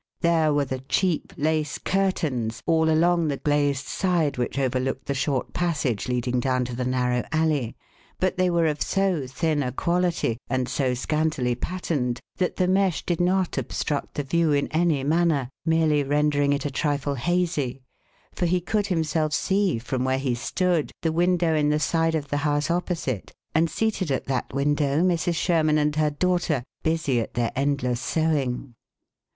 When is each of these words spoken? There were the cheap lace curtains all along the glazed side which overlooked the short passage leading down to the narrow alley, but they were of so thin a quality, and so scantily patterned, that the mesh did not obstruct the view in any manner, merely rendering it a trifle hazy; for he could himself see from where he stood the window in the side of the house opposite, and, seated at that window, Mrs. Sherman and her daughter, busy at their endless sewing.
There 0.21 0.51
were 0.51 0.65
the 0.65 0.79
cheap 0.79 1.31
lace 1.37 1.77
curtains 1.77 2.63
all 2.65 2.89
along 2.89 3.27
the 3.27 3.37
glazed 3.37 3.85
side 3.85 4.35
which 4.35 4.57
overlooked 4.57 5.05
the 5.05 5.13
short 5.13 5.53
passage 5.53 6.07
leading 6.07 6.39
down 6.39 6.65
to 6.65 6.75
the 6.75 6.85
narrow 6.85 7.23
alley, 7.31 7.75
but 8.19 8.35
they 8.35 8.49
were 8.49 8.65
of 8.65 8.81
so 8.81 9.27
thin 9.27 9.61
a 9.61 9.71
quality, 9.71 10.39
and 10.49 10.67
so 10.67 10.95
scantily 10.95 11.53
patterned, 11.53 12.19
that 12.37 12.55
the 12.55 12.67
mesh 12.67 13.05
did 13.05 13.21
not 13.21 13.59
obstruct 13.59 14.15
the 14.15 14.23
view 14.23 14.51
in 14.51 14.69
any 14.69 15.03
manner, 15.03 15.49
merely 15.67 16.01
rendering 16.03 16.51
it 16.51 16.65
a 16.65 16.71
trifle 16.71 17.13
hazy; 17.13 17.83
for 18.33 18.47
he 18.47 18.59
could 18.59 18.87
himself 18.87 19.33
see 19.33 19.77
from 19.77 20.03
where 20.03 20.17
he 20.17 20.33
stood 20.33 20.91
the 21.03 21.11
window 21.11 21.53
in 21.53 21.69
the 21.69 21.77
side 21.79 22.15
of 22.15 22.29
the 22.29 22.37
house 22.37 22.71
opposite, 22.71 23.33
and, 23.53 23.69
seated 23.69 24.09
at 24.09 24.25
that 24.25 24.51
window, 24.51 25.03
Mrs. 25.03 25.35
Sherman 25.35 25.77
and 25.77 25.95
her 25.97 26.09
daughter, 26.09 26.63
busy 26.81 27.19
at 27.21 27.35
their 27.35 27.51
endless 27.55 28.01
sewing. 28.01 28.73